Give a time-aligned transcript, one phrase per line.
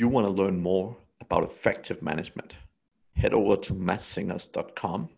[0.00, 2.54] you want to learn more about effective management,
[3.16, 5.10] head over to madssingers.com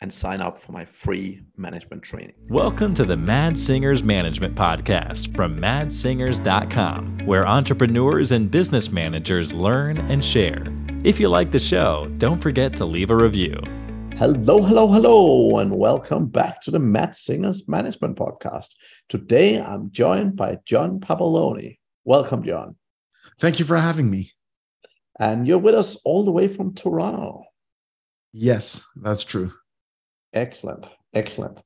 [0.00, 2.34] and sign up for my free management training.
[2.48, 9.98] Welcome to the Mads Singers Management Podcast from madssingers.com, where entrepreneurs and business managers learn
[9.98, 10.64] and share.
[11.02, 13.60] If you like the show, don't forget to leave a review.
[14.16, 18.76] Hello, hello, hello, and welcome back to the Mads Singers Management Podcast.
[19.08, 21.78] Today I'm joined by John Papaloni.
[22.04, 22.76] Welcome, John.
[23.40, 24.32] Thank you for having me.
[25.18, 27.44] And you're with us all the way from Toronto.
[28.32, 29.52] Yes, that's true.
[30.34, 30.86] Excellent.
[31.14, 31.58] Excellent.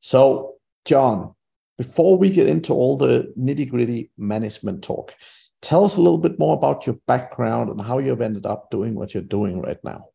[0.00, 1.34] So, John,
[1.78, 5.14] before we get into all the nitty gritty management talk,
[5.62, 8.94] tell us a little bit more about your background and how you've ended up doing
[8.96, 10.06] what you're doing right now.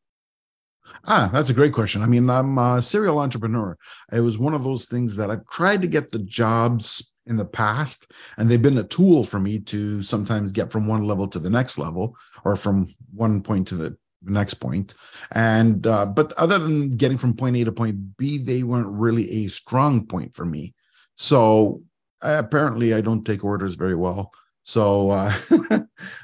[1.06, 2.02] Ah, that's a great question.
[2.02, 3.78] I mean, I'm a serial entrepreneur.
[4.12, 7.46] It was one of those things that I've tried to get the jobs in the
[7.46, 11.40] past, and they've been a tool for me to sometimes get from one level to
[11.40, 14.94] the next level or from one point to the next point.
[15.32, 19.46] And, uh, but other than getting from point A to point B, they weren't really
[19.46, 20.74] a strong point for me.
[21.16, 21.82] So
[22.22, 24.32] apparently, I don't take orders very well.
[24.64, 25.34] So, uh,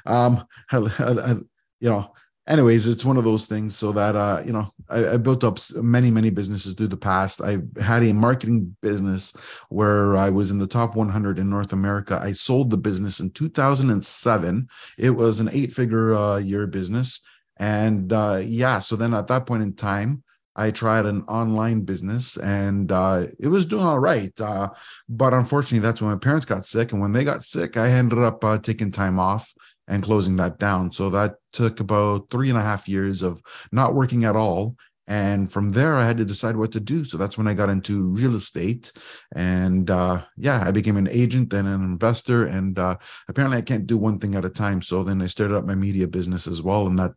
[0.06, 1.34] um, I, I,
[1.80, 2.12] you know,
[2.46, 3.76] anyways, it's one of those things.
[3.76, 7.40] So that uh, you know, I, I, built up many, many businesses through the past.
[7.40, 9.32] I had a marketing business
[9.68, 12.20] where I was in the top 100 in North America.
[12.22, 14.68] I sold the business in 2007.
[14.98, 17.20] It was an eight-figure uh, year business,
[17.58, 18.80] and uh, yeah.
[18.80, 20.22] So then at that point in time.
[20.54, 24.38] I tried an online business and uh, it was doing all right.
[24.38, 24.68] Uh,
[25.08, 26.92] but unfortunately, that's when my parents got sick.
[26.92, 29.50] And when they got sick, I ended up uh, taking time off
[29.92, 30.90] and closing that down.
[30.90, 34.74] So that took about three and a half years of not working at all.
[35.06, 37.04] And from there, I had to decide what to do.
[37.04, 38.90] So that's when I got into real estate.
[39.34, 42.46] And uh, yeah, I became an agent and an investor.
[42.46, 42.96] And uh,
[43.28, 44.80] apparently, I can't do one thing at a time.
[44.80, 46.86] So then I started up my media business as well.
[46.86, 47.12] And that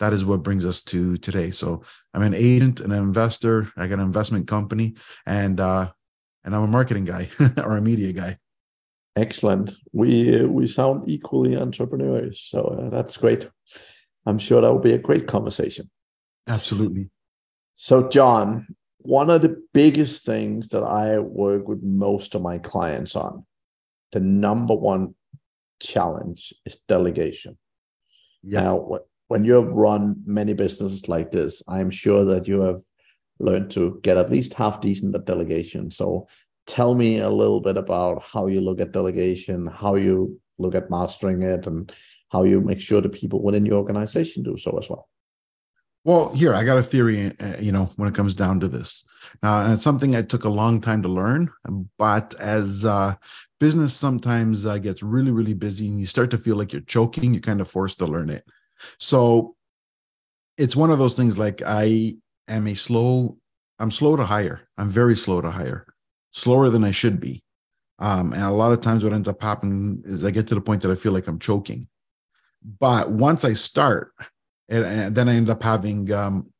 [0.00, 1.50] that is what brings us to today.
[1.50, 3.70] So I'm an agent and an investor.
[3.76, 5.92] I got an investment company, and uh,
[6.44, 7.28] and I'm a marketing guy
[7.58, 8.38] or a media guy.
[9.18, 9.72] Excellent.
[9.92, 13.48] We we sound equally entrepreneurs, so uh, that's great.
[14.26, 15.90] I'm sure that will be a great conversation.
[16.46, 17.10] Absolutely.
[17.76, 18.66] So, John,
[18.98, 23.44] one of the biggest things that I work with most of my clients on,
[24.12, 25.14] the number one
[25.80, 27.58] challenge is delegation.
[28.42, 28.60] Yeah.
[28.60, 32.82] Now, when you have run many businesses like this, I'm sure that you have
[33.40, 35.90] learned to get at least half decent at delegation.
[35.90, 36.28] So,
[36.68, 40.90] tell me a little bit about how you look at delegation, how you look at
[40.90, 41.92] mastering it, and
[42.30, 45.08] how you make sure the people within your organization do so as well.
[46.04, 49.04] Well, here I got a theory, uh, you know, when it comes down to this.
[49.42, 51.50] Now, and it's something I took a long time to learn,
[51.98, 53.14] but as uh,
[53.58, 57.32] business sometimes uh, gets really, really busy and you start to feel like you're choking,
[57.34, 58.44] you're kind of forced to learn it.
[58.98, 59.56] So
[60.56, 63.38] it's one of those things like I am a slow,
[63.78, 64.68] I'm slow to hire.
[64.76, 65.86] I'm very slow to hire
[66.30, 67.42] slower than I should be.
[67.98, 70.60] Um, and a lot of times what ends up happening is I get to the
[70.60, 71.88] point that I feel like I'm choking.
[72.62, 74.12] But once I start,
[74.68, 76.52] and, and then I end up having, um,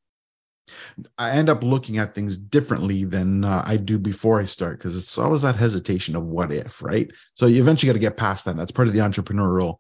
[1.17, 4.97] I end up looking at things differently than uh, I do before I start because
[4.97, 7.11] it's always that hesitation of what if, right?
[7.35, 8.57] So you eventually got to get past that.
[8.57, 9.77] That's part of the entrepreneurial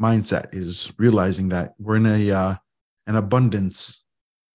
[0.00, 2.54] mindset is realizing that we're in a uh,
[3.06, 4.04] an abundance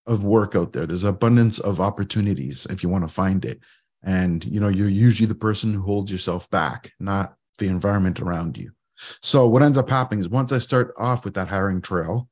[0.06, 0.86] of work out there.
[0.86, 3.60] There's abundance of opportunities if you want to find it
[4.04, 8.56] and you know you're usually the person who holds yourself back not the environment around
[8.56, 8.72] you.
[9.20, 12.28] So what ends up happening is once i start off with that hiring trail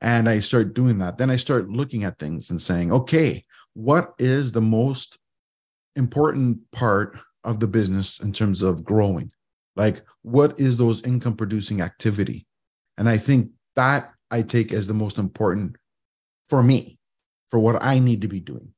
[0.00, 4.14] and i start doing that then i start looking at things and saying okay what
[4.18, 5.18] is the most
[5.96, 9.30] important part of the business in terms of growing?
[9.76, 12.46] Like what is those income producing activity?
[12.96, 15.76] And i think that i take as the most important
[16.48, 16.98] for me
[17.50, 18.72] for what i need to be doing.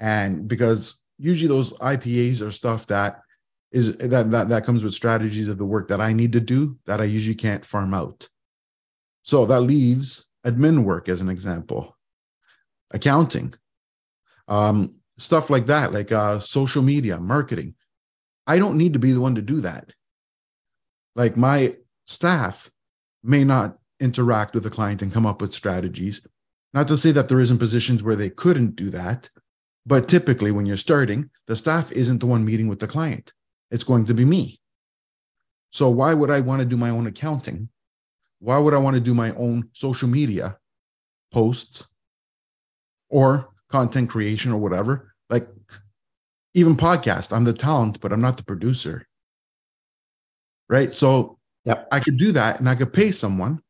[0.00, 3.20] And because usually those IPAs are stuff that
[3.70, 6.78] is that that that comes with strategies of the work that I need to do
[6.86, 8.28] that I usually can't farm out.
[9.22, 11.96] So that leaves admin work as an example,
[12.92, 13.52] accounting,
[14.46, 17.74] um, stuff like that, like uh, social media, marketing.
[18.46, 19.92] I don't need to be the one to do that.
[21.14, 21.76] Like my
[22.06, 22.70] staff
[23.22, 26.26] may not interact with the client and come up with strategies.
[26.72, 29.28] Not to say that there isn't positions where they couldn't do that,
[29.86, 33.32] but typically, when you're starting, the staff isn't the one meeting with the client,
[33.70, 34.58] it's going to be me.
[35.70, 37.68] So, why would I want to do my own accounting?
[38.40, 40.58] Why would I want to do my own social media
[41.32, 41.86] posts
[43.10, 45.14] or content creation or whatever?
[45.28, 45.48] Like,
[46.54, 49.06] even podcast, I'm the talent, but I'm not the producer.
[50.68, 50.92] Right.
[50.92, 51.88] So, yep.
[51.90, 53.62] I could do that and I could pay someone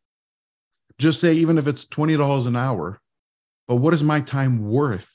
[0.98, 3.00] just say even if it's $20 an hour,
[3.66, 5.12] but what is my time worth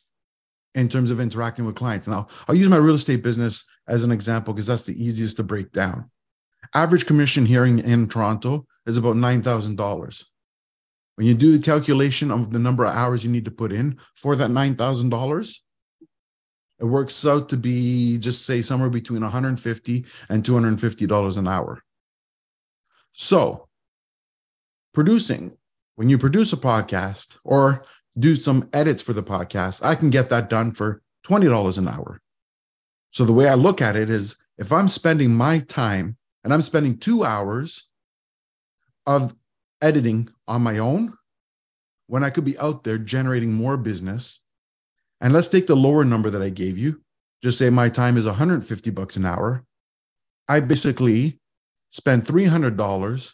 [0.76, 2.08] in terms of interacting with clients?
[2.08, 5.44] Now, I'll use my real estate business as an example because that's the easiest to
[5.44, 6.10] break down.
[6.74, 10.24] Average commission here in, in Toronto is about $9,000.
[11.16, 14.00] When you do the calculation of the number of hours you need to put in
[14.16, 15.60] for that $9,000,
[16.80, 21.82] it works out to be just say somewhere between 150 and 250 dollars an hour
[23.14, 23.68] so
[24.94, 25.56] producing
[25.96, 27.86] when you produce a podcast or
[28.18, 31.88] do some edits for the podcast i can get that done for 20 dollars an
[31.88, 32.22] hour
[33.12, 36.62] so the way i look at it is if i'm spending my time and i'm
[36.62, 37.90] spending 2 hours
[39.06, 39.36] of
[39.82, 41.14] editing on my own
[42.08, 44.42] when i could be out there generating more business
[45.24, 47.02] and let's take the lower number that I gave you.
[47.42, 49.64] Just say my time is 150 bucks an hour.
[50.50, 51.40] I basically
[51.92, 53.34] spent $300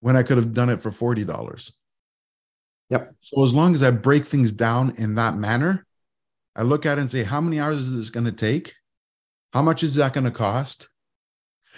[0.00, 1.72] when I could have done it for $40.
[2.92, 3.14] Yep.
[3.20, 5.86] So as long as I break things down in that manner,
[6.54, 8.74] I look at it and say, how many hours is this going to take?
[9.54, 10.90] How much is that going to cost?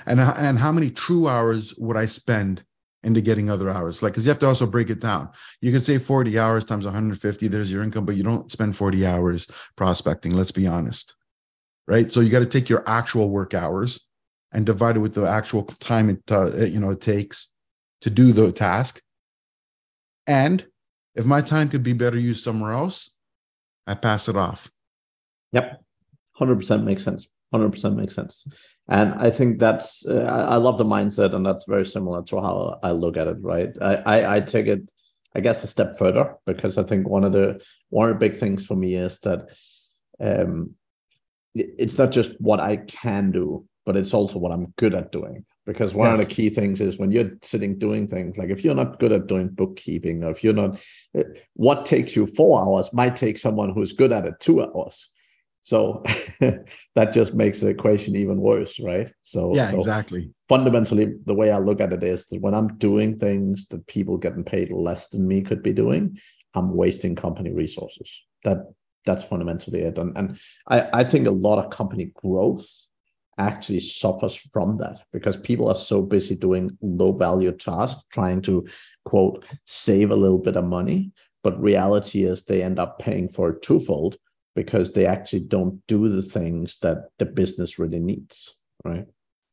[0.07, 2.65] And, and how many true hours would I spend
[3.05, 4.03] into getting other hours.
[4.03, 5.29] Like, because you have to also break it down.
[5.61, 9.07] You could say 40 hours times 150, there's your income, but you don't spend 40
[9.07, 9.47] hours
[9.77, 10.33] prospecting.
[10.33, 11.15] Let's be honest.
[11.87, 12.11] Right.
[12.11, 14.09] So you got to take your actual work hours
[14.53, 17.51] and divide it with the actual time it, uh, you know, it takes
[18.01, 19.03] to do the task.
[20.27, 20.67] And
[21.15, 23.15] if my time could be better used somewhere else,
[23.87, 24.71] I pass it off.
[25.53, 25.83] Yep.
[26.41, 27.29] 100% makes sense.
[27.55, 28.47] 100% makes sense
[28.89, 32.79] and i think that's uh, i love the mindset and that's very similar to how
[32.83, 34.91] i look at it right I, I, I take it
[35.35, 38.39] i guess a step further because i think one of the one of the big
[38.39, 39.51] things for me is that
[40.21, 40.75] um
[41.55, 45.45] it's not just what i can do but it's also what i'm good at doing
[45.67, 46.21] because one yes.
[46.21, 49.13] of the key things is when you're sitting doing things like if you're not good
[49.13, 50.79] at doing bookkeeping or if you're not
[51.19, 51.23] uh,
[51.55, 55.11] what takes you four hours might take someone who's good at it two hours
[55.65, 56.03] so
[56.41, 59.11] that just makes the equation even worse, right?
[59.23, 60.31] So yeah, so exactly.
[60.47, 64.19] Fundamentally, the way I look at it is that when I'm doing things that people
[64.19, 66.19] getting paid less than me could be doing,
[66.53, 68.23] I'm wasting company resources.
[68.45, 68.59] That
[69.07, 69.97] that's fundamentally it.
[69.97, 70.39] And and
[70.69, 72.69] I, I think a lot of company growth
[73.39, 78.67] actually suffers from that because people are so busy doing low value tasks, trying to
[79.05, 81.13] quote save a little bit of money.
[81.43, 84.17] But reality is they end up paying for it twofold
[84.55, 88.55] because they actually don't do the things that the business really needs
[88.85, 89.07] right?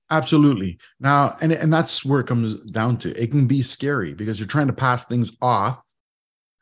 [0.09, 0.77] Absolutely.
[0.99, 3.21] Now and, and that's where it comes down to.
[3.21, 5.81] It can be scary because you're trying to pass things off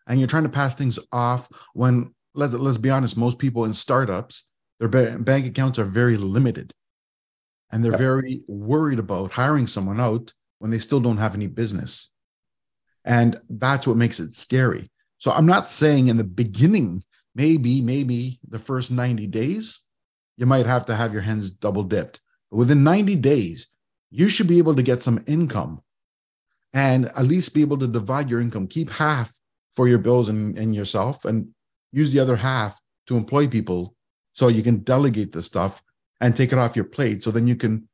[0.08, 3.74] and you're trying to pass things off when let's, let's be honest most people in
[3.74, 4.48] startups
[4.80, 6.72] their bank accounts are very limited
[7.72, 8.00] and they're yep.
[8.00, 12.12] very worried about hiring someone out when they still don't have any business
[13.06, 17.04] and that's what makes it scary so i'm not saying in the beginning
[17.40, 19.82] maybe, maybe the first 90 days,
[20.38, 22.22] you might have to have your hands double dipped.
[22.52, 23.68] But within 90 days,
[24.12, 25.82] you should be able to get some income
[26.74, 29.34] and at least be able to divide your income, keep half
[29.74, 31.48] for your bills and, and yourself, and
[31.92, 33.96] use the other half to employ people
[34.34, 35.82] so you can delegate the stuff
[36.22, 37.24] and take it off your plate.
[37.24, 37.88] So then you can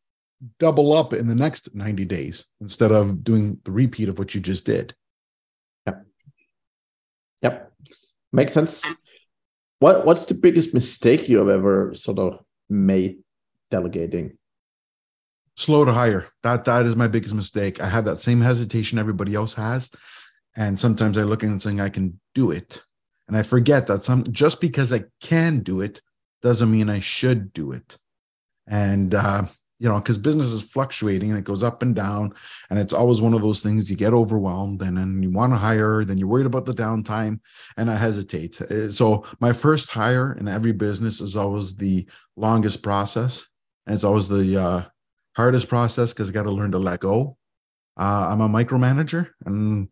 [0.60, 4.42] double up in the next 90 days instead of doing the repeat of what you
[4.42, 4.94] just did.
[5.86, 6.06] Yep.
[7.42, 7.72] Yep.
[8.34, 8.84] Makes sense.
[9.80, 12.40] What what's the biggest mistake you have ever sort of
[12.70, 13.18] made
[13.72, 14.38] delegating?
[15.58, 16.28] Slow to hire.
[16.44, 17.82] That that is my biggest mistake.
[17.82, 19.92] I have that same hesitation everybody else has,
[20.56, 22.82] and sometimes I look and saying I can do it,
[23.28, 26.02] and I forget that some just because I can do it
[26.42, 27.98] doesn't mean I should do it.
[28.68, 29.46] And uh,
[29.80, 32.34] you know, because business is fluctuating and it goes up and down.
[32.70, 35.58] And it's always one of those things you get overwhelmed and then you want to
[35.58, 37.40] hire, then you're worried about the downtime,
[37.78, 38.62] and I hesitate.
[38.62, 43.46] Uh, so, my first hire in every business is always the longest process.
[43.86, 44.82] And it's always the uh,
[45.36, 47.38] hardest process because I got to learn to let go.
[47.98, 49.90] Uh, I'm a micromanager, and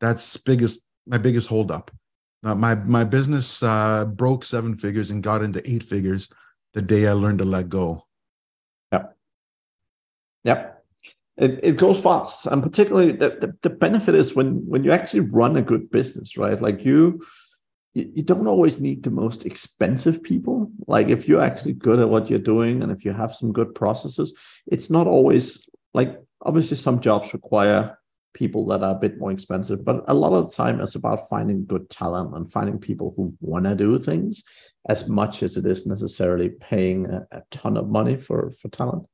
[0.00, 1.90] that's biggest my biggest holdup.
[2.44, 6.28] Uh, my my business uh, broke seven figures and got into eight figures
[6.74, 8.04] the day I learned to let go.
[10.44, 10.84] Yep.
[11.36, 12.46] It, it goes fast.
[12.46, 16.36] And particularly the, the, the benefit is when when you actually run a good business,
[16.36, 16.60] right?
[16.60, 17.22] Like you
[17.94, 20.70] you don't always need the most expensive people.
[20.86, 23.74] Like if you're actually good at what you're doing and if you have some good
[23.74, 24.34] processes,
[24.66, 27.98] it's not always like obviously some jobs require
[28.34, 31.28] people that are a bit more expensive, but a lot of the time it's about
[31.28, 34.44] finding good talent and finding people who want to do things
[34.88, 39.04] as much as it is necessarily paying a, a ton of money for for talent.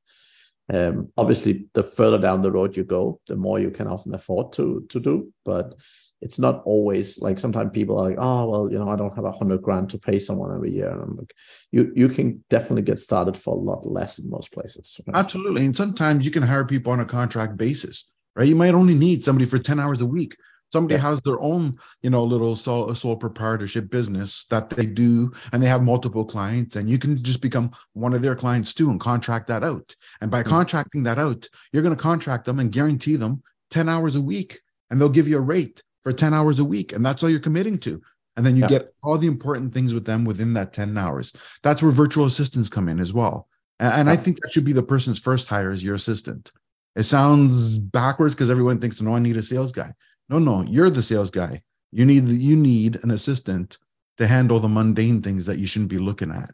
[0.73, 4.53] Um, obviously, the further down the road you go, the more you can often afford
[4.53, 5.31] to to do.
[5.43, 5.75] But
[6.21, 9.25] it's not always like sometimes people are like, oh well, you know, I don't have
[9.25, 10.89] a hundred grand to pay someone every year.
[10.89, 11.33] And I'm like,
[11.71, 14.99] you you can definitely get started for a lot less in most places.
[15.05, 15.15] Right?
[15.15, 18.47] Absolutely, and sometimes you can hire people on a contract basis, right?
[18.47, 20.35] You might only need somebody for ten hours a week
[20.75, 21.09] somebody yeah.
[21.09, 25.67] has their own you know little sole, sole proprietorship business that they do and they
[25.67, 29.47] have multiple clients and you can just become one of their clients too and contract
[29.47, 30.49] that out and by mm-hmm.
[30.49, 34.59] contracting that out you're going to contract them and guarantee them 10 hours a week
[34.89, 37.39] and they'll give you a rate for 10 hours a week and that's all you're
[37.39, 38.01] committing to
[38.35, 38.75] and then you yeah.
[38.75, 41.31] get all the important things with them within that 10 hours
[41.63, 43.47] that's where virtual assistants come in as well
[43.79, 44.13] and, and yeah.
[44.13, 46.51] i think that should be the person's first hire as your assistant
[46.97, 49.93] it sounds backwards because everyone thinks no i need a sales guy
[50.29, 51.61] no, no, you're the sales guy.
[51.91, 53.77] You need you need an assistant
[54.17, 56.51] to handle the mundane things that you shouldn't be looking at,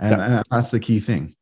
[0.00, 0.36] and, yeah.
[0.38, 1.34] and that's the key thing.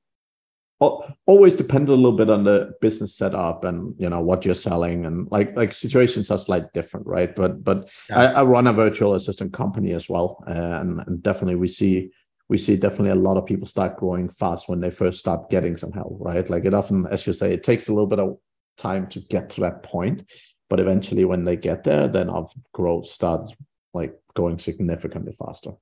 [1.26, 5.06] Always depends a little bit on the business setup and you know what you're selling
[5.06, 7.34] and like like situations are slightly different, right?
[7.34, 8.18] But but yeah.
[8.18, 12.10] I, I, run a virtual assistant company as well, and, and definitely we see
[12.48, 15.76] we see definitely a lot of people start growing fast when they first start getting
[15.76, 16.50] some help, right?
[16.50, 18.36] Like it often, as you say, it takes a little bit of
[18.76, 20.24] time to get to that point
[20.68, 23.52] but eventually when they get there then our growth starts
[23.92, 25.72] like going significantly faster.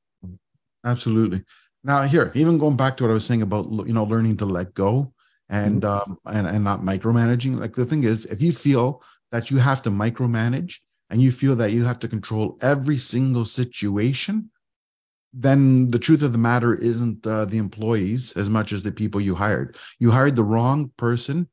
[0.85, 1.43] Absolutely.
[1.85, 4.45] Now here even going back to what i was saying about you know learning to
[4.45, 5.13] let go
[5.49, 6.13] and mm-hmm.
[6.13, 9.83] um and, and not micromanaging like the thing is if you feel that you have
[9.83, 10.77] to micromanage
[11.11, 14.51] and you feel that you have to control every single situation
[15.33, 19.21] then the truth of the matter isn't uh, the employees as much as the people
[19.21, 19.77] you hired.
[19.99, 21.49] You hired the wrong person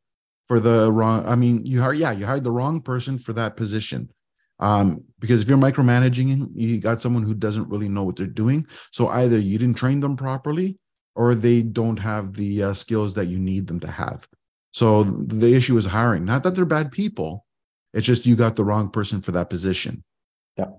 [0.50, 1.26] for the wrong.
[1.26, 4.12] I mean, you hired, yeah, you hired the wrong person for that position.
[4.60, 8.66] Um, because if you're micromanaging, you got someone who doesn't really know what they're doing.
[8.92, 10.78] So either you didn't train them properly,
[11.16, 14.28] or they don't have the uh, skills that you need them to have.
[14.74, 16.26] So the issue is hiring.
[16.26, 17.46] Not that they're bad people.
[17.94, 20.04] It's just you got the wrong person for that position.
[20.58, 20.72] Yeah,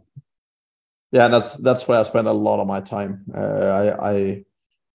[1.10, 3.24] yeah, that's that's where I spend a lot of my time.
[3.34, 4.44] Uh, I, I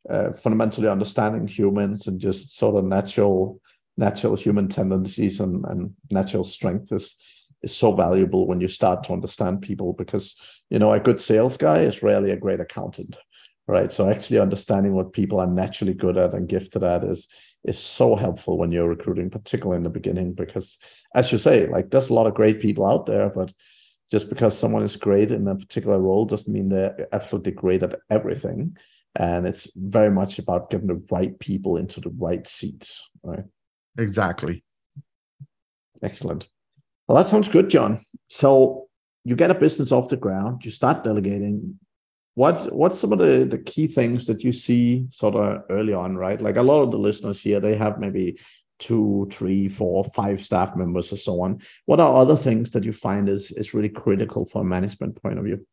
[0.10, 3.60] uh, fundamentally understanding humans and just sort of natural
[3.98, 7.16] natural human tendencies and, and natural strength is
[7.64, 10.36] is so valuable when you start to understand people because
[10.70, 13.18] you know a good sales guy is rarely a great accountant
[13.68, 13.92] right?
[13.92, 17.28] So actually understanding what people are naturally good at and gifted at is
[17.64, 20.78] is so helpful when you're recruiting particularly in the beginning because
[21.16, 23.52] as you say like there's a lot of great people out there but
[24.12, 28.00] just because someone is great in a particular role doesn't mean they're absolutely great at
[28.12, 28.78] everything.
[29.16, 33.46] And it's very much about getting the right people into the right seats right
[33.98, 34.64] Exactly.
[36.04, 36.48] Excellent.
[37.08, 38.04] Well, that sounds good, John.
[38.28, 38.88] So
[39.24, 41.80] you get a business off the ground, you start delegating.
[42.36, 46.18] What's what's some of the, the key things that you see sort of early on,
[46.18, 46.42] right?
[46.42, 48.38] Like a lot of the listeners here, they have maybe
[48.78, 51.62] two, three, four, five staff members or so on.
[51.86, 55.40] What are other things that you find is is really critical from a management point
[55.40, 55.66] of view?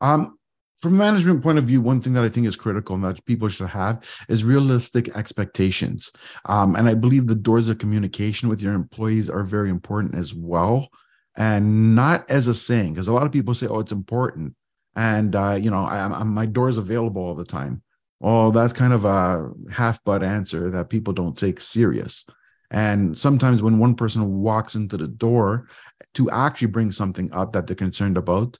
[0.00, 0.37] Um,
[0.80, 3.24] from a management point of view, one thing that I think is critical and that
[3.24, 6.12] people should have is realistic expectations.
[6.44, 10.34] Um, and I believe the doors of communication with your employees are very important as
[10.34, 10.88] well.
[11.36, 14.54] And not as a saying, because a lot of people say, oh, it's important.
[14.96, 17.82] And, uh, you know, I, I, my door is available all the time.
[18.20, 22.24] Well, that's kind of a half butt answer that people don't take serious.
[22.70, 25.68] And sometimes when one person walks into the door
[26.14, 28.58] to actually bring something up that they're concerned about,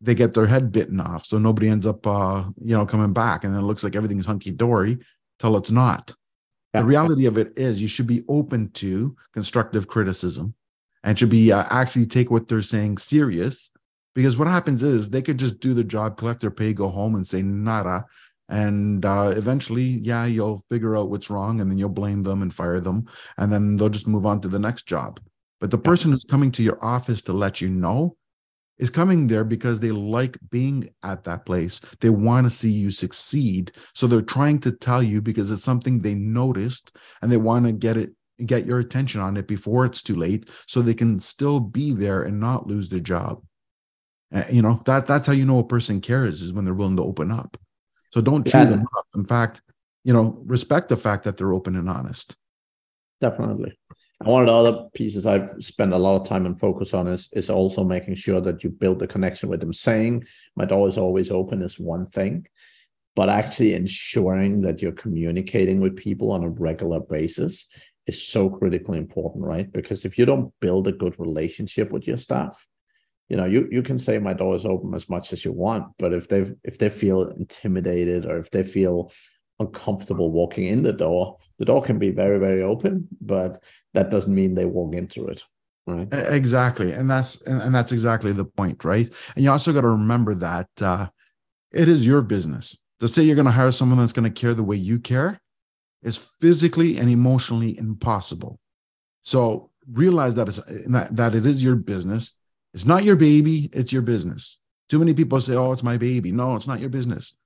[0.00, 3.44] they get their head bitten off so nobody ends up uh you know coming back
[3.44, 4.98] and then it looks like everything's hunky-dory
[5.38, 6.14] till it's not.
[6.74, 10.54] The reality of it is you should be open to constructive criticism
[11.02, 13.70] and should be uh, actually take what they're saying serious
[14.14, 17.14] because what happens is they could just do the job collect their pay go home
[17.14, 18.04] and say nada
[18.50, 22.54] and uh, eventually yeah you'll figure out what's wrong and then you'll blame them and
[22.54, 23.06] fire them
[23.38, 25.18] and then they'll just move on to the next job.
[25.60, 28.16] But the person who's coming to your office to let you know
[28.78, 31.80] is coming there because they like being at that place.
[32.00, 33.72] They want to see you succeed.
[33.94, 37.72] So they're trying to tell you because it's something they noticed and they want to
[37.72, 38.10] get it
[38.46, 42.22] get your attention on it before it's too late so they can still be there
[42.22, 43.42] and not lose their job.
[44.32, 46.96] Uh, you know, that that's how you know a person cares is when they're willing
[46.96, 47.56] to open up.
[48.12, 49.06] So don't chew them up.
[49.16, 49.62] In fact,
[50.04, 52.36] you know, respect the fact that they're open and honest.
[53.20, 53.76] Definitely.
[54.24, 57.28] One of the other pieces I've spent a lot of time and focus on is
[57.32, 59.72] is also making sure that you build the connection with them.
[59.72, 60.24] Saying
[60.56, 62.46] my door is always open is one thing,
[63.14, 67.68] but actually ensuring that you're communicating with people on a regular basis
[68.08, 69.70] is so critically important, right?
[69.72, 72.66] Because if you don't build a good relationship with your staff,
[73.28, 75.92] you know, you you can say my door is open as much as you want,
[75.96, 79.12] but if they if they feel intimidated or if they feel
[79.60, 81.36] uncomfortable walking in the door.
[81.58, 83.62] The door can be very, very open, but
[83.94, 85.44] that doesn't mean they walk into it.
[85.86, 86.08] Right.
[86.12, 86.92] Exactly.
[86.92, 89.08] And that's and that's exactly the point, right?
[89.34, 91.08] And you also got to remember that uh,
[91.72, 92.76] it is your business.
[93.00, 95.40] To say you're going to hire someone that's going to care the way you care
[96.02, 98.60] is physically and emotionally impossible.
[99.22, 102.34] So realize that, it's, that, that it is your business.
[102.74, 104.60] It's not your baby, it's your business.
[104.88, 106.32] Too many people say, oh, it's my baby.
[106.32, 107.36] No, it's not your business.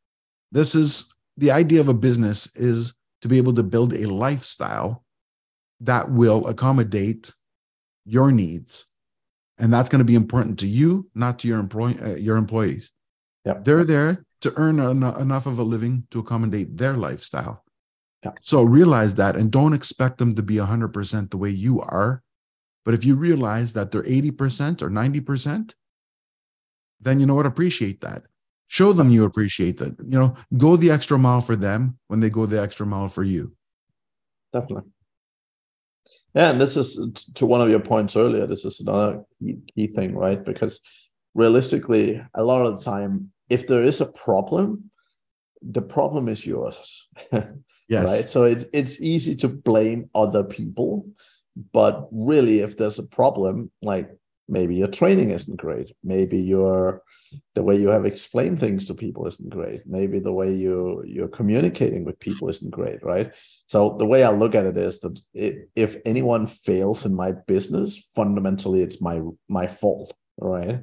[0.51, 5.05] This is the idea of a business is to be able to build a lifestyle
[5.81, 7.33] that will accommodate
[8.05, 8.87] your needs.
[9.59, 12.93] And that's going to be important to you, not to your employ uh, your employees.
[13.45, 13.65] Yep.
[13.65, 17.65] They're there to earn en- enough of a living to accommodate their lifestyle.
[18.25, 18.39] Yep.
[18.43, 22.23] So realize that and don't expect them to be 100% the way you are.
[22.85, 25.75] But if you realize that they're 80% or 90%,
[27.01, 27.47] then you know what?
[27.47, 28.25] Appreciate that.
[28.73, 29.95] Show them you appreciate that.
[30.01, 33.23] You know, go the extra mile for them when they go the extra mile for
[33.23, 33.53] you.
[34.51, 34.91] Definitely.
[36.35, 36.99] Yeah, and this is
[37.35, 38.47] to one of your points earlier.
[38.47, 39.25] This is another
[39.75, 40.43] key, thing, right?
[40.43, 40.81] Because
[41.35, 44.91] realistically, a lot of the time, if there is a problem,
[45.61, 47.09] the problem is yours.
[47.89, 48.07] Yes.
[48.07, 48.29] Right.
[48.31, 51.07] So it's it's easy to blame other people,
[51.75, 54.09] but really, if there's a problem, like
[54.49, 57.03] maybe your training isn't great, maybe your
[57.55, 61.29] the way you have explained things to people isn't great, maybe the way you you're
[61.29, 63.33] communicating with people isn't great, right?
[63.67, 67.33] So the way I look at it is that it, if anyone fails in my
[67.47, 70.81] business, fundamentally it's my my fault, right?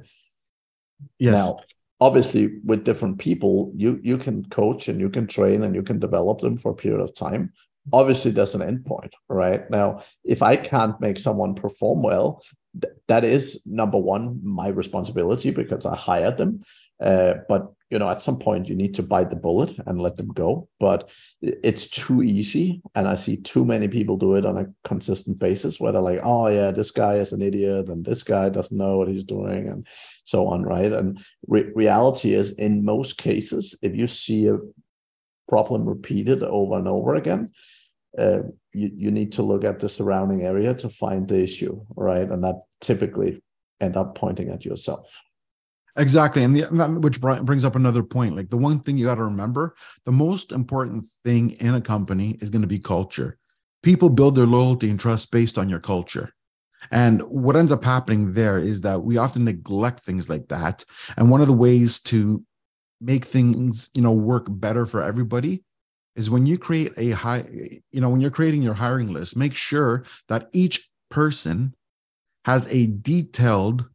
[1.18, 1.34] Yes.
[1.34, 1.60] Now,
[2.00, 5.98] obviously with different people you you can coach and you can train and you can
[5.98, 7.52] develop them for a period of time
[7.92, 12.42] obviously there's an endpoint right now if i can't make someone perform well
[12.80, 16.62] th- that is number one my responsibility because i hired them.
[17.02, 20.16] Uh, but you know at some point you need to bite the bullet and let
[20.16, 20.68] them go.
[20.78, 21.10] But
[21.40, 25.80] it's too easy and i see too many people do it on a consistent basis
[25.80, 28.98] where they're like oh yeah this guy is an idiot and this guy doesn't know
[28.98, 29.86] what he's doing and
[30.24, 30.92] so on right?
[30.92, 34.58] And re- reality is in most cases if you see a
[35.48, 37.50] problem repeated over and over again
[38.18, 38.40] uh,
[38.72, 42.44] you, you need to look at the surrounding area to find the issue right and
[42.44, 43.42] that typically
[43.80, 45.20] end up pointing at yourself
[45.96, 46.44] Exactly.
[46.44, 46.62] And the,
[47.00, 48.36] which brings up another point.
[48.36, 52.38] Like the one thing you got to remember the most important thing in a company
[52.40, 53.38] is going to be culture.
[53.82, 56.32] People build their loyalty and trust based on your culture.
[56.90, 60.84] And what ends up happening there is that we often neglect things like that.
[61.16, 62.44] And one of the ways to
[63.00, 65.64] make things, you know, work better for everybody
[66.16, 67.44] is when you create a high,
[67.90, 71.74] you know, when you're creating your hiring list, make sure that each person
[72.44, 73.88] has a detailed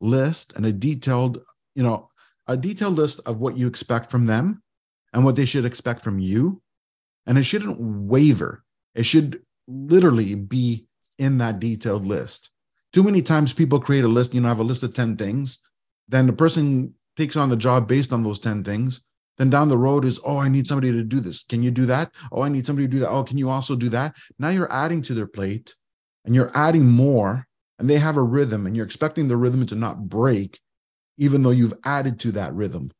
[0.00, 1.42] list and a detailed,
[1.74, 2.10] you know,
[2.46, 4.62] a detailed list of what you expect from them
[5.12, 6.60] and what they should expect from you.
[7.26, 8.64] And it shouldn't waver.
[8.94, 10.86] It should literally be
[11.18, 12.50] in that detailed list.
[12.92, 15.60] Too many times people create a list, you know, have a list of 10 things.
[16.08, 19.06] Then the person takes on the job based on those 10 things.
[19.36, 21.44] Then down the road is, oh, I need somebody to do this.
[21.44, 22.12] Can you do that?
[22.30, 23.10] Oh, I need somebody to do that.
[23.10, 24.14] Oh, can you also do that?
[24.38, 25.74] Now you're adding to their plate
[26.24, 27.46] and you're adding more
[27.78, 30.60] and they have a rhythm and you're expecting the rhythm to not break
[31.16, 32.90] even though you've added to that rhythm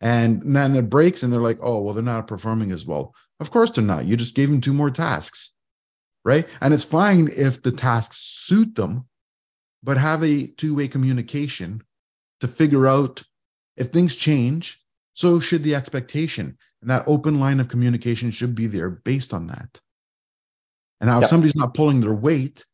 [0.00, 3.50] and then it breaks and they're like oh well they're not performing as well of
[3.50, 5.54] course they're not you just gave them two more tasks
[6.24, 9.06] right and it's fine if the tasks suit them
[9.82, 11.82] but have a two-way communication
[12.40, 13.22] to figure out
[13.76, 14.78] if things change
[15.18, 19.46] so should the expectation and that open line of communication should be there based on
[19.46, 19.80] that
[21.00, 22.64] and now if somebody's not pulling their weight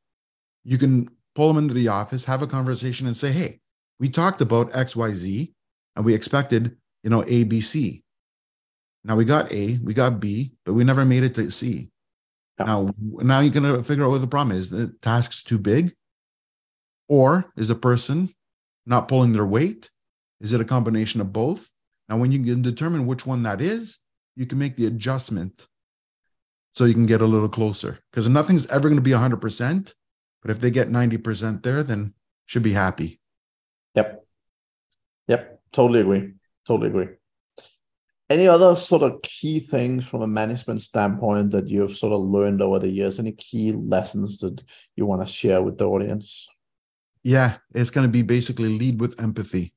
[0.65, 3.61] you can pull them into the office, have a conversation, and say, "Hey,
[4.01, 5.53] we talked about X, Y, Z,
[5.97, 8.03] and we expected, you know, A, B, C.
[9.05, 11.91] Now we got A, we got B, but we never made it to C.
[12.59, 12.67] Yeah.
[12.67, 14.71] Now, now you're gonna figure out what the problem is.
[14.71, 15.95] The task's too big,
[17.09, 18.31] or is the person
[18.87, 19.91] not pulling their weight?
[20.41, 21.71] Is it a combination of both?
[22.09, 23.99] Now, when you can determine which one that is,
[24.37, 25.67] you can make the adjustment
[26.73, 29.95] so you can get a little closer because nothing's ever going to be 100%.
[30.43, 32.15] But if they get 90% there, then
[32.47, 33.21] should be happy.
[33.95, 34.27] Yep.
[35.29, 35.61] Yep.
[35.73, 36.33] Totally agree.
[36.67, 37.09] Totally agree.
[38.29, 42.63] Any other sort of key things from a management standpoint that you've sort of learned
[42.63, 43.19] over the years?
[43.19, 44.63] Any key lessons that
[44.97, 46.47] you want to share with the audience?
[47.23, 49.74] Yeah, it's going to be basically lead with empathy.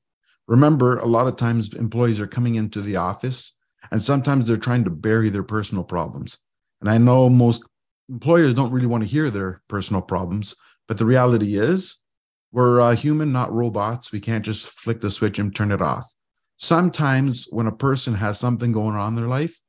[0.48, 3.56] Remember, a lot of times employees are coming into the office
[3.92, 6.38] and sometimes they're trying to bury their personal problems.
[6.80, 7.64] And I know most
[8.08, 10.56] employers don't really want to hear their personal problems.
[10.88, 11.98] But the reality is,
[12.50, 14.10] we're uh, human, not robots.
[14.10, 16.06] We can't just flick the switch and turn it off.
[16.56, 19.60] Sometimes, when a person has something going on in their life,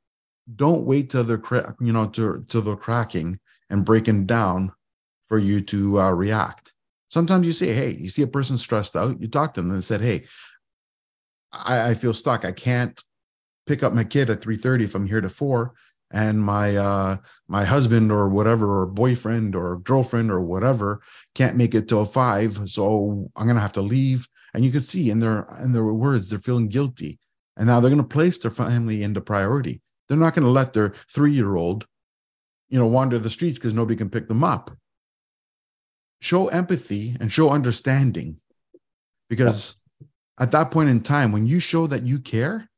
[0.56, 3.38] don't wait till they're cra- you know to till they're cracking
[3.68, 4.72] and breaking down
[5.26, 6.74] for you to uh, react
[7.08, 9.84] sometimes you say hey you see a person stressed out you talk to them and
[9.84, 10.24] said hey
[11.52, 12.44] I, I feel stuck.
[12.44, 13.02] I can't
[13.66, 15.72] pick up my kid at 3.30 if i'm here to 4
[16.10, 21.00] and my uh my husband or whatever or boyfriend or girlfriend or whatever
[21.36, 24.26] can't make it till 5 so i'm gonna have to leave.
[24.54, 27.18] And you can see in their in their words they're feeling guilty.
[27.56, 29.82] And now they're to place their family into priority.
[30.08, 31.86] They're not to let their three year old
[32.68, 34.70] you know wander the streets because nobody can pick them up.
[36.20, 38.38] Show empathy and show understanding.
[39.28, 39.76] Because.
[40.40, 42.68] At that point in time when you show that you care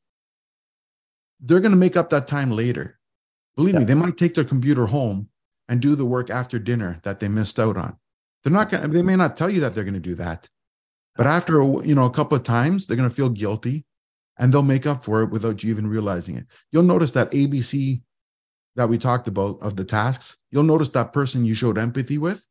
[1.40, 2.98] they're going to make up that time later
[3.56, 3.80] believe yeah.
[3.80, 5.28] me they might take their computer home
[5.68, 7.96] and do the work after dinner that they missed out on
[8.44, 10.48] they're not going they may not tell you that they're going to do that
[11.16, 13.84] but after you know a couple of times, they're going to feel guilty,
[14.38, 16.46] and they'll make up for it without you even realizing it.
[16.70, 18.02] You'll notice that ABC
[18.76, 20.38] that we talked about of the tasks.
[20.50, 22.46] You'll notice that person you showed empathy with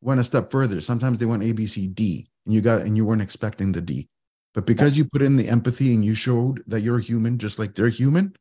[0.00, 0.80] went a step further.
[0.80, 3.80] Sometimes they went A, B, C, D, and you got and you weren't expecting the
[3.80, 4.08] D.
[4.54, 7.74] But because you put in the empathy and you showed that you're human, just like
[7.74, 8.34] they're human,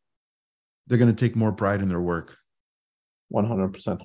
[0.88, 2.38] they're going to take more pride in their work.
[3.28, 4.02] One hundred percent.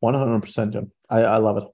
[0.00, 0.90] One hundred percent, John.
[1.08, 1.64] I I love it.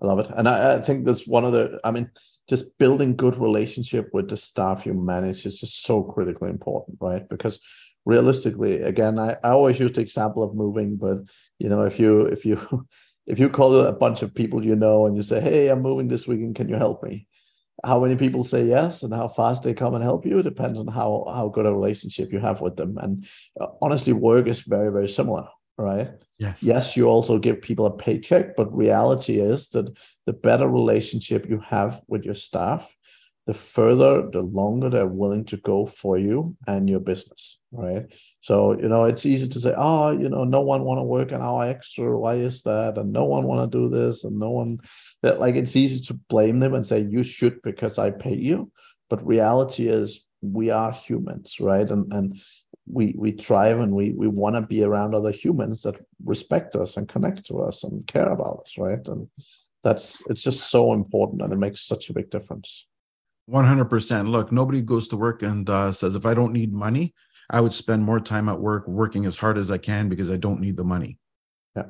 [0.00, 0.30] I love it.
[0.36, 2.10] And I, I, think that's one of the, I mean,
[2.48, 7.26] just building good relationship with the staff you manage is just so critically important, right?
[7.28, 7.60] Because
[8.04, 11.18] realistically, again, I, I always use the example of moving, but
[11.58, 12.58] you know, if you, if you,
[13.26, 16.08] if you call a bunch of people you know and you say, Hey, I'm moving
[16.08, 17.26] this weekend, can you help me?
[17.84, 20.86] How many people say yes and how fast they come and help you depends on
[20.86, 22.96] how, how good a relationship you have with them.
[22.98, 23.26] And
[23.60, 26.10] uh, honestly, work is very, very similar, right?
[26.38, 26.62] Yes.
[26.62, 31.60] Yes, you also give people a paycheck, but reality is that the better relationship you
[31.60, 32.90] have with your staff,
[33.46, 38.04] the further, the longer they're willing to go for you and your business, right?
[38.40, 41.30] So, you know, it's easy to say, oh, you know, no one want to work
[41.30, 42.18] an hour extra.
[42.18, 42.98] Why is that?
[42.98, 44.24] And no one want to do this.
[44.24, 44.78] And no one
[45.22, 48.70] that like it's easy to blame them and say, you should because I pay you.
[49.08, 51.88] But reality is we are humans, right?
[51.88, 52.40] And and
[52.86, 56.96] we we thrive and we we want to be around other humans that respect us
[56.96, 59.28] and connect to us and care about us right and
[59.82, 62.86] that's it's just so important and it makes such a big difference
[63.50, 67.14] 100% look nobody goes to work and uh, says if i don't need money
[67.50, 70.36] i would spend more time at work working as hard as i can because i
[70.36, 71.18] don't need the money
[71.76, 71.84] yeah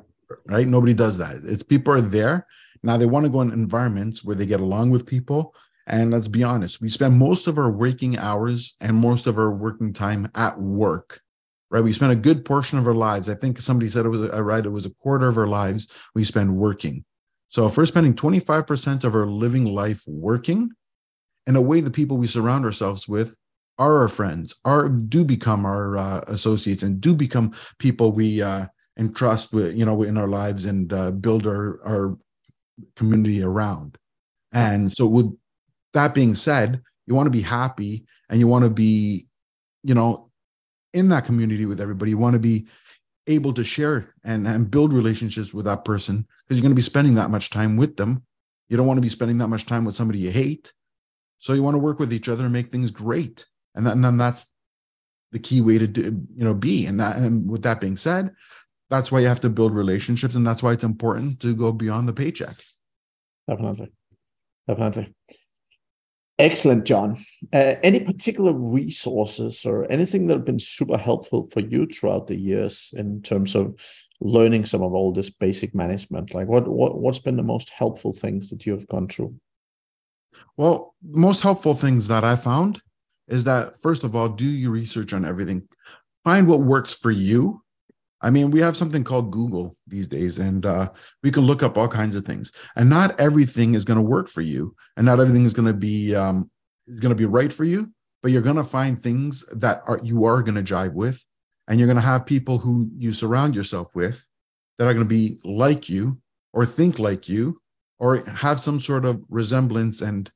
[0.45, 2.45] right nobody does that it's people are there
[2.83, 5.55] now they want to go in environments where they get along with people
[5.87, 9.51] and let's be honest, we spend most of our waking hours and most of our
[9.51, 11.21] working time at work,
[11.71, 11.83] right?
[11.83, 13.29] We spend a good portion of our lives.
[13.29, 15.87] I think somebody said it was, I read it was a quarter of our lives
[16.13, 17.05] we spend working.
[17.47, 20.71] So if we're spending 25% of our living life working,
[21.47, 23.35] in a way, the people we surround ourselves with
[23.79, 28.65] are our friends, are do become our uh, associates, and do become people we uh,
[28.99, 32.17] entrust with, you know, in our lives and uh, build our our
[32.95, 33.97] community around.
[34.51, 35.35] And so, with
[35.93, 39.27] that being said, you want to be happy and you want to be,
[39.83, 40.29] you know,
[40.93, 42.11] in that community with everybody.
[42.11, 42.67] You want to be
[43.27, 46.81] able to share and, and build relationships with that person because you're going to be
[46.81, 48.23] spending that much time with them.
[48.69, 50.73] You don't want to be spending that much time with somebody you hate.
[51.39, 53.45] So you want to work with each other and make things great.
[53.75, 54.53] And, that, and then that's
[55.31, 56.01] the key way to do,
[56.35, 56.85] you know, be.
[56.85, 58.31] And that, and with that being said,
[58.89, 60.35] that's why you have to build relationships.
[60.35, 62.55] And that's why it's important to go beyond the paycheck.
[63.47, 63.91] Definitely.
[64.67, 65.13] Definitely.
[66.39, 67.25] Excellent, John.
[67.51, 72.35] Uh, any particular resources or anything that have been super helpful for you throughout the
[72.35, 73.79] years in terms of
[74.19, 76.35] learning some of all this basic management?
[76.35, 79.35] Like, what what what's been the most helpful things that you have gone through?
[80.55, 82.81] Well, most helpful things that I found
[83.27, 85.67] is that first of all, do your research on everything.
[86.23, 87.61] Find what works for you
[88.21, 90.89] I mean, we have something called Google these days, and uh,
[91.21, 92.51] we can look up all kinds of things.
[92.75, 95.73] And not everything is going to work for you, and not everything is going to
[95.73, 96.49] be um,
[96.87, 97.91] is going to be right for you.
[98.23, 101.23] But you're going to find things that are you are going to jive with,
[101.67, 104.27] and you're going to have people who you surround yourself with
[104.79, 106.19] that are going to be like you,
[106.53, 107.61] or think like you,
[107.99, 110.31] or have some sort of resemblance and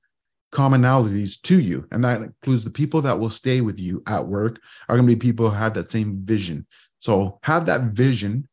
[0.51, 1.87] commonalities to you.
[1.91, 5.15] And that includes the people that will stay with you at work are going to
[5.15, 6.65] be people who have that same vision.
[6.99, 8.47] So have that vision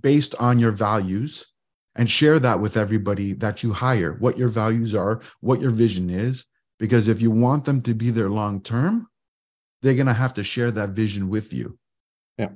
[0.00, 1.46] based on your values
[1.94, 6.10] and share that with everybody that you hire, what your values are, what your vision
[6.10, 6.46] is.
[6.78, 9.08] Because if you want them to be there long term,
[9.82, 11.78] they're going to have to share that vision with you.
[12.38, 12.50] Yeah.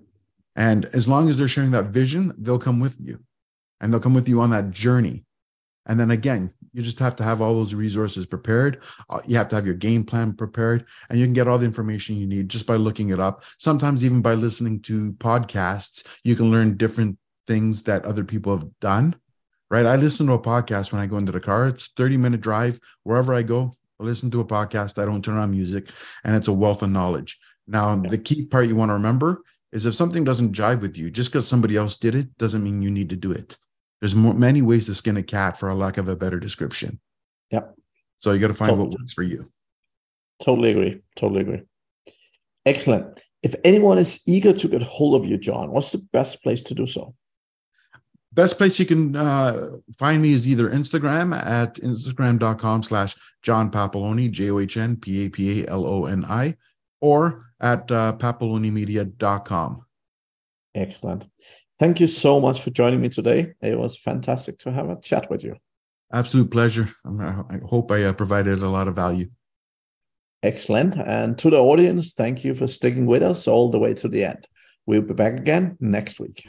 [0.55, 3.19] And as long as they're sharing that vision, they'll come with you
[3.81, 5.25] and they'll come with you on that journey.
[5.87, 8.83] And then again, You just have to have all those resources prepared.
[9.11, 11.67] Uh, you have to have your game plan prepared, and you can get all the
[11.67, 13.45] information you need just by looking it up.
[13.59, 18.69] Sometimes, even by listening to podcasts, you can learn different things that other people have
[18.81, 19.15] done.
[19.71, 19.85] Right?
[19.85, 21.69] I listen to a podcast when I go into the car.
[21.69, 23.77] It's 30 minute drive wherever I go.
[24.01, 25.01] I listen to a podcast.
[25.01, 25.91] I don't turn on music,
[26.25, 27.39] and it's a wealth of knowledge.
[27.67, 29.43] Now, the key part you want to remember
[29.73, 32.83] is if something doesn't jive with you, just because somebody else did it doesn't mean
[32.83, 33.57] you need to do it.
[34.03, 36.99] There's more, many ways to skin a cat, for a lack of a better description.
[37.53, 37.77] Yep.
[38.19, 38.89] So you got to find totally.
[38.89, 39.49] what works for you.
[40.43, 41.03] Totally agree.
[41.15, 41.63] Totally agree.
[42.67, 43.23] Excellent.
[43.45, 46.75] If anyone is eager to get hold of you, John, what's the best place to
[46.75, 47.15] do so?
[48.33, 54.33] Best place you can uh, find me is either Instagram at instagram.com slash John Papaloni,
[54.33, 56.57] J O H N P A P A L O N I,
[57.01, 59.85] or at uh, papalonimedia.com.
[60.75, 61.27] Excellent.
[61.83, 63.55] Thank you so much for joining me today.
[63.61, 65.57] It was fantastic to have a chat with you.
[66.13, 66.89] Absolute pleasure.
[67.05, 69.27] I hope I uh, provided a lot of value.
[70.45, 70.95] Excellent.
[70.97, 74.23] And to the audience, thank you for sticking with us all the way to the
[74.23, 74.47] end.
[74.87, 76.47] We'll be back again next week.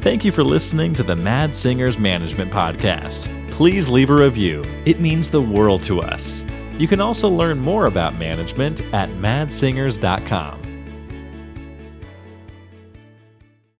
[0.00, 3.28] Thank you for listening to the Mads Singers Management Podcast.
[3.52, 6.44] Please leave a review, it means the world to us.
[6.78, 10.63] You can also learn more about management at madssingers.com.